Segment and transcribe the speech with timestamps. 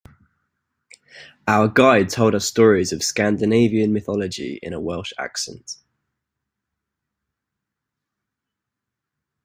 [1.47, 5.75] Our guide told us stories of Scandinavian mythology in a Welsh accent.